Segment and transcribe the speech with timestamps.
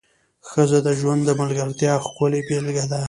[0.49, 2.99] ښځه د ژوند د ملګرتیا ښکلې بېلګه ده.